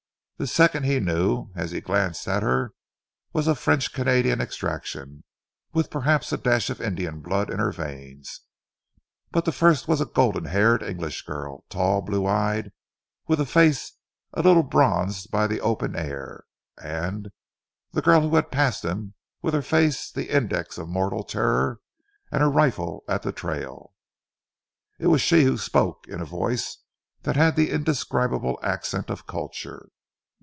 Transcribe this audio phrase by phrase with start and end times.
[0.37, 2.73] The second he knew as he glanced at her
[3.31, 5.23] was of French Canadian extraction,
[5.71, 8.41] with perhaps a dash of Indian blood in her veins;
[9.29, 12.71] but the first was a golden haired English girl, tall, blue eyed,
[13.27, 13.97] with face
[14.33, 16.45] a little bronzed by the open air,
[16.81, 17.29] and
[17.91, 19.13] the girl who had passed him
[19.43, 21.81] with her face the index of mortal terror
[22.31, 23.93] and her rifle at the trail.
[24.97, 26.79] It was she who spoke in a voice
[27.21, 29.89] that had the indescribable accent of culture.